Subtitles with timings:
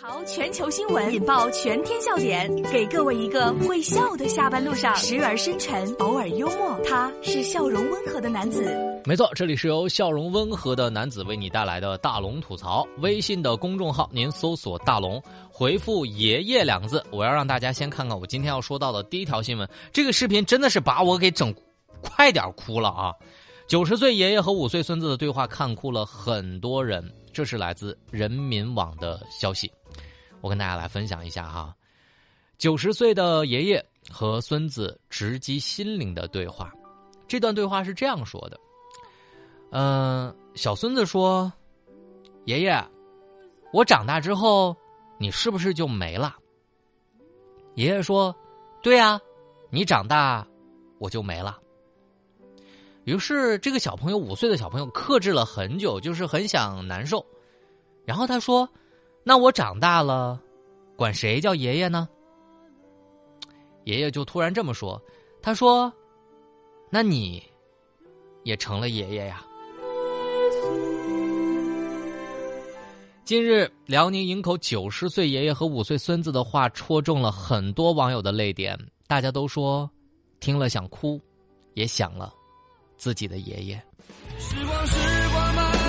[0.00, 6.78] 淘全球新闻，引爆全天笑点，给各位一个会笑的下班路上，时而深沉，偶尔幽默。
[6.84, 8.74] 他是笑容温和的男子。
[9.04, 12.86] 没错，这里是由笑容温和的男子为你带来的大龙吐槽。
[12.98, 17.04] 微信的公众号，您搜索“大龙”，回复“爷爷”两个字。
[17.10, 19.68] 我要让大家先看看我今天要说到的第一条新闻。
[19.92, 21.54] 这个视频真的是把我给整
[22.00, 23.12] 快点哭了啊！
[23.66, 27.10] 九十岁爷爷和五岁孙子的对话，看哭了很多人。
[27.32, 29.68] 这是来自人民网的消息，
[30.44, 31.74] 我跟大家来分享一下哈。
[32.58, 36.70] 九十岁的爷爷和孙子直击心灵的对话，
[37.26, 38.60] 这段对话是这样说的：
[39.70, 41.50] 嗯，小孙子说
[42.44, 42.78] ：“爷爷，
[43.72, 44.76] 我长大之后，
[45.18, 46.36] 你是不是就没了？”
[47.74, 48.36] 爷爷说
[48.84, 49.18] ：“对呀，
[49.70, 50.46] 你长大，
[50.98, 51.58] 我就没了。”
[53.04, 57.24] 于是，这个小朋友五岁的小朋友克制了很久，就是很想难受。
[58.04, 58.68] 然后他说
[59.24, 60.38] ：“那我长大了，
[60.96, 62.08] 管谁叫爷爷呢？”
[63.84, 65.00] 爷爷就突然这么说
[65.42, 65.92] ：“他说，
[66.90, 67.42] 那你
[68.42, 69.44] 也成了爷爷呀。”
[73.24, 79.90] 近日，辽宁营口九十岁爷爷和五岁孙子的话戳中了很多网友的泪点，大家都说
[80.40, 81.18] 听了想哭，
[81.72, 82.32] 也想了。
[82.98, 83.82] 自己的爷爷。
[84.38, 84.98] 时光，时
[85.32, 85.83] 光慢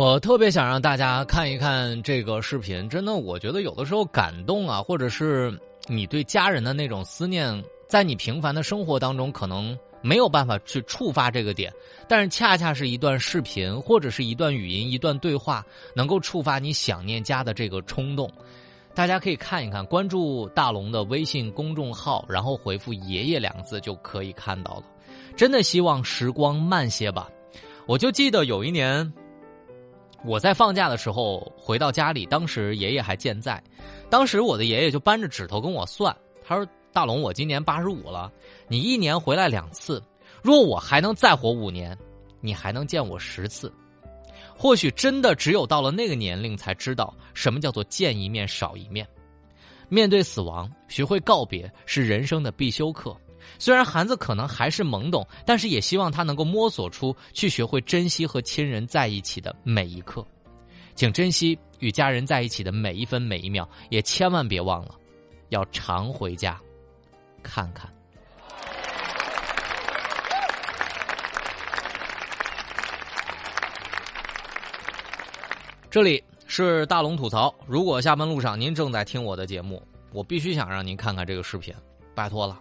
[0.00, 5.52] 我特别想让大家看一看这个视频，真的，我觉得有的时候感动啊，或者是
[5.88, 11.70] 你对家人的那种思念，在你平凡的生活当中可能没有办法去触发这个点，
[12.08, 15.62] 但是恰恰是一段视频或者是一段语音、一段对话，
[15.94, 18.26] 能够触发你想念家的这个冲动。
[18.94, 24.84] 大家可以看一看，关注大龙的微信公众号，然后回复“爷爷”两个字就可以看到了。
[25.36, 27.28] 真的希望时光慢些吧。
[27.84, 29.12] 我就记得有一年。
[30.24, 33.62] 我在放假的时候回到家里，当时爷爷还健在。
[34.10, 36.14] 当时我的爷爷就扳着指头跟我算，
[36.44, 38.30] 他说：“大龙，我今年八十五了，
[38.68, 40.02] 你一年回来两次，
[40.42, 41.96] 若我还能再活五年，
[42.40, 43.72] 你还能见我十次。
[44.56, 49.06] 或许真的只有到了那个年龄，才知道什么叫做见一面少一面。
[49.88, 53.16] 面对死亡，学会告别是人生的必修课。”
[53.58, 60.24] 虽然孩子可能还是懵懂，但是也希望他能够摸索出去，学会珍惜和亲人在一起的每一刻。
[60.94, 64.94] 请珍惜与家人在一起的每一分每一秒，也千万别忘了，
[65.48, 66.60] 要常回家
[67.42, 67.90] 看看。
[75.90, 77.52] 这里是大龙吐槽。
[77.66, 81.74] 如果下班路上您正在听我的节目，我必须想让您看看这个视频，
[82.14, 82.60] 拜托了。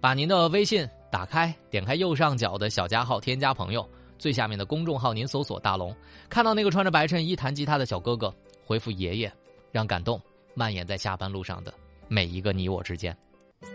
[0.00, 3.86] 把您的微信打开，点开右上角的小加号，添加朋友，
[4.18, 5.94] 最下面的公众号您搜索“大龙”，
[6.30, 8.34] 看到那个穿着白衬衣弹吉他的小哥哥，
[8.64, 9.32] 回复“爷爷”，
[9.70, 10.18] 让感动
[10.54, 11.74] 蔓延在下班路上的
[12.08, 13.14] 每一个你我之间。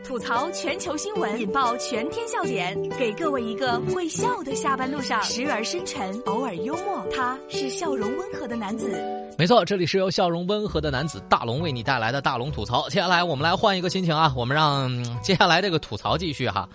[0.04, 7.06] 吐槽全球新闻，引爆全天笑点，给各位一个会笑的下班路上，时而深沉，偶尔幽默。
[7.12, 9.25] 他是笑容温和的男子。
[9.38, 12.88] 没错，这里是由笑容温和的男子大龙为你带来的大龙吐槽。
[12.88, 14.90] 接下来我们来换一个心情啊，我们让
[15.22, 16.68] 接下来这个吐槽继续哈。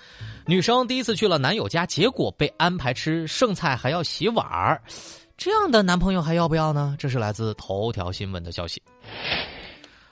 [0.46, 4.80] 女生第一次去了男友家，结果被安排吃剩菜还要洗碗儿，
[5.38, 6.94] 这样的男朋友还要不要呢？
[6.98, 8.82] 这是来自头条新闻的消息。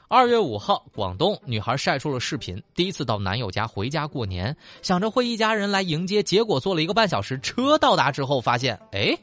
[0.08, 9.14] 二月五号，广东女孩晒出了视频，第一次到男友家回家过年，想着会一家人来迎接，结果坐了一个半小时车到达之后，发现，哎，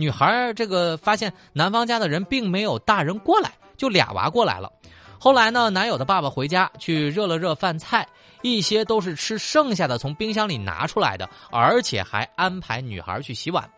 [0.00, 4.72] 女孩这个发现男方家的人并没有大人过来，就俩娃过来了。
[5.18, 8.08] 后来呢，男友的爸爸回家去热了热饭菜，
[8.40, 13.68] 一些都是吃剩下的，从冰箱里拿出来的，而且还安排女孩去洗碗。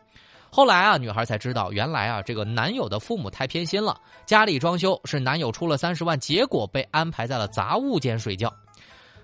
[0.48, 4.00] 后来啊，女孩才知道，原来啊，这个男友的父母太偏心了。
[4.24, 8.52] 家里装修是男友出了三十万，结果被安排在了杂物间睡觉。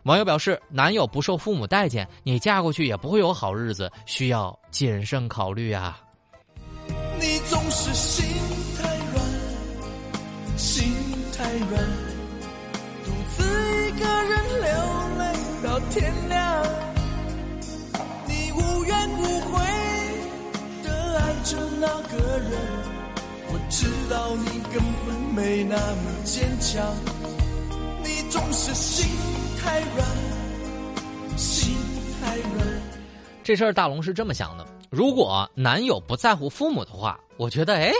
[0.03, 6.01] 网友表示，男友不受父母待见，你嫁过去也不会有好日子，需要谨慎考虑啊。
[7.21, 8.25] 你总是心
[8.77, 9.25] 太软，
[10.57, 10.93] 心
[11.37, 11.85] 太软，
[13.05, 14.69] 独自一个人流
[15.19, 15.23] 泪
[15.63, 16.65] 到天亮。
[18.27, 19.61] 你无怨无悔
[20.85, 21.29] 的爱。
[21.45, 22.53] 着那个人，
[23.49, 26.95] 我知道你根本没那么坚强，
[28.05, 29.07] 你总是心
[29.59, 30.07] 太软，
[31.39, 31.75] 心
[32.21, 32.67] 太软。
[33.43, 37.93] 这事儿大龙是这么想的：如果男友不在乎父母的话，我觉得哎，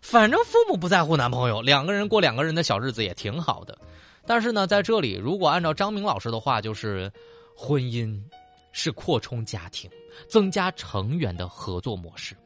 [0.00, 3.76] 反正父母不在乎男朋友，两个人过两个人的小日子也挺好的。
[4.24, 7.12] 但是呢，在这里，如果按照张明老师的话，就是
[7.56, 8.16] 婚姻
[8.72, 9.90] 是扩充家庭、
[10.28, 12.36] 增加成员的合作模式，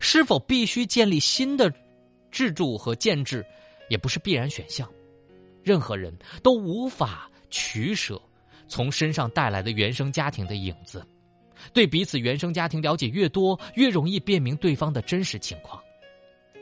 [0.00, 1.72] 是否必须建立新的
[2.30, 3.44] 制度和建制，
[3.88, 4.88] 也不是必然选项。
[5.62, 8.20] 任何人都无法取舍
[8.66, 11.06] 从身上带来的原生家庭的影子。
[11.72, 15.82] 对彼此原生家庭了解越多，越容易辨明对方的真实情况。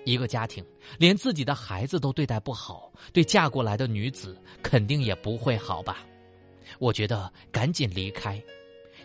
[0.05, 0.64] 一个家庭
[0.99, 5.99] 连自己的孩子都对待不好，对嫁过来的女子肯定也不会好吧？
[6.79, 8.41] 我觉得赶紧离开，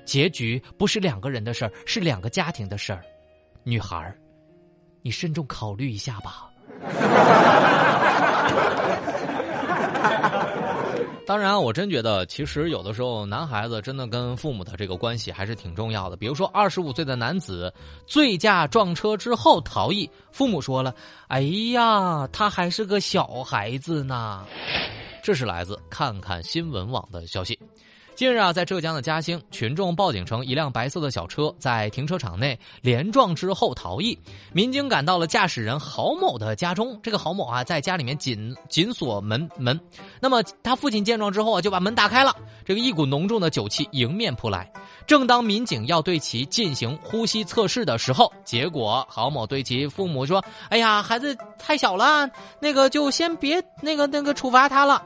[0.05, 3.03] 结局不是两个人的事儿，是两个家庭的事儿。
[3.63, 4.17] 女孩儿，
[5.01, 6.51] 你慎重考虑一下吧。
[11.35, 16.15] 当然，我真觉得，其实有的时候，男孩子真的跟父母的这个关系还是挺重要的。
[16.15, 17.73] 比如说，二十五岁的男子
[18.07, 20.95] 醉驾撞车之后逃逸，父母说了
[21.27, 21.41] ：“哎
[21.73, 24.45] 呀，他还是个小孩子呢。”
[25.21, 27.59] 这是来自看看新闻网的消息。
[28.15, 34.17] 近日啊，在浙江的嘉兴，群众报警称一辆白色的小车在停车场内连撞之后逃逸。
[34.53, 39.77] 民警赶到了驾驶人郝某的家中，这个郝某啊，在家里面紧紧锁门门。
[40.21, 42.33] 那么他父亲见状之后啊，就把门打开了。
[42.63, 44.71] 这个一股浓重的酒气迎面扑来。
[45.05, 50.41] 正当民警要对其进行呼吸测试的时候，结果郝某对其父母说
[50.71, 52.29] ：“哎呀，孩子太小了，
[52.61, 55.03] 那个就先别那个那个处罚他了。”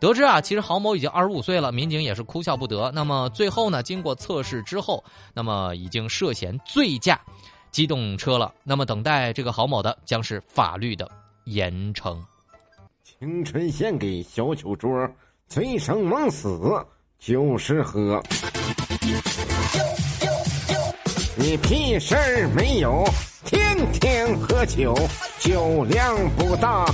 [0.00, 2.90] 得知啊，其实郝某已经二十五岁了，民警也是哭笑不得。
[2.94, 5.04] 那么最后呢，经过测试之后，
[5.34, 7.20] 那么已经涉嫌醉驾
[7.70, 8.52] 机动车了。
[8.64, 11.06] 那么等待这个郝某的将是法律的
[11.44, 12.16] 严惩。
[13.04, 14.88] 青春献给小酒桌，
[15.46, 16.58] 醉生梦死
[17.18, 18.22] 就是喝。
[21.36, 23.04] 你屁事儿没有，
[23.44, 24.94] 天天喝酒，
[25.38, 26.86] 酒量不大。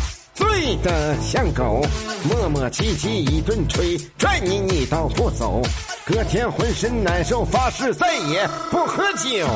[0.57, 1.83] 醉得像狗，
[2.27, 5.61] 磨磨唧唧一顿吹，拽你你倒不走，
[6.07, 9.47] 隔天浑身难受，发誓再也不喝酒。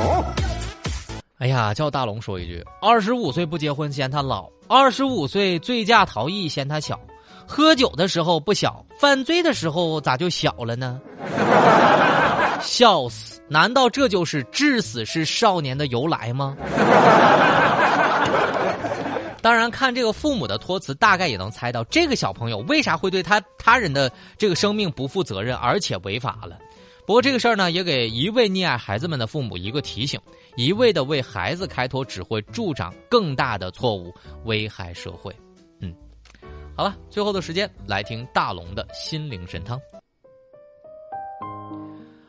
[1.39, 7.01] 哎呀，叫大龙说一句：二十五岁不结婚嫌他老，二十五岁醉驾逃逸嫌他小，
[7.47, 11.01] 喝酒的时候不小，犯罪的时候咋就小了呢？
[12.61, 13.41] 笑死！
[13.49, 16.55] 难道这就是致死是少年的由来吗？
[19.43, 26.59] 当然，看这个父母的托词，大概也能猜到这个小朋友为啥会对他他人的这个生命不负责任，而且违法了。
[27.07, 30.21] 不过这个事儿呢，也给一味溺爱孩子们的父母一个提醒：
[30.57, 34.15] 一味的为孩子开脱，只会助长更大的错误，
[34.45, 35.35] 危害社会。
[35.81, 35.95] 嗯，
[36.77, 39.81] 好了，最后的时间来听大龙的心灵神汤。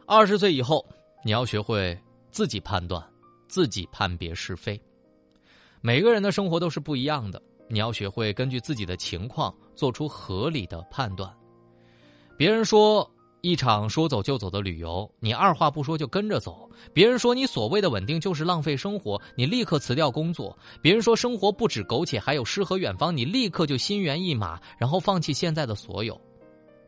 [0.07, 0.83] 二十岁以后，
[1.23, 1.97] 你要学会
[2.31, 3.03] 自己判断，
[3.47, 4.81] 自己判别是非。
[5.81, 11.31] 每个人的生活都是不一样的，你要学会根据自己的情况做出合理的判断。
[12.37, 13.09] 别人说
[13.41, 26.19] 一场说走就走的旅游，你二话不说就跟着走；别人说你所谓的稳定就是浪费生活，你立刻辞掉工作；别人说生活不止苟且，还有诗和远方，你立刻就心猿意马，然后放弃现在的所有。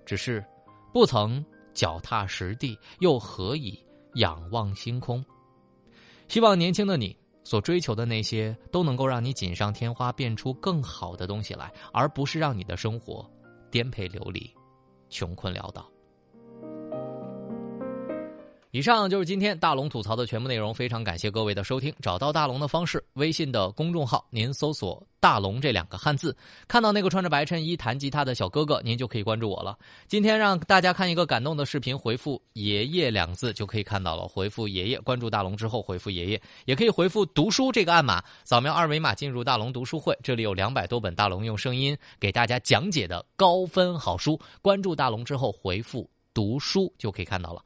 [0.06, 0.46] 只是
[0.94, 1.44] 不曾
[1.74, 3.75] 脚踏实地，又何以
[4.16, 5.25] 仰望星空？
[6.27, 7.18] 希望年轻的你。
[7.44, 13.30] 所追求的那些都能够让你锦上添花，变出更好的东西来，而不是让你的生活
[13.70, 14.50] 颠沛流离、
[15.10, 15.90] 穷困潦倒。
[18.74, 21.94] 以上就是今天大龙吐槽的全部内容，非常感谢各位的收听。
[22.01, 26.36] 找到大龙的方式，微信的公众号，您搜索“大龙”这两个汉字，
[26.68, 29.77] 看到那个穿着白衬衣弹吉他的小哥哥，您就可以关注我了。
[30.08, 34.27] 今天让大家看一个感动的视频，回复“爷爷”两字就可以看到了。
[34.27, 44.39] 回复“爷爷”，关注大龙之后回复“爷爷”，也可以回复“读书”这个暗码，扫描二维码进入大龙读书会，这里有两百多本大龙用声音给大家讲解的高分好书。
[44.63, 47.62] 关注大龙之后回复“读书”就可以看到了。